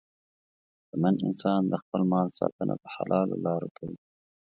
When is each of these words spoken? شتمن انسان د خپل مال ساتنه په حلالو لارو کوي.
شتمن 0.81 1.15
انسان 1.27 1.61
د 1.67 1.73
خپل 1.83 2.01
مال 2.11 2.27
ساتنه 2.39 2.73
په 2.81 2.87
حلالو 2.95 3.35
لارو 3.45 3.69
کوي. 3.77 3.97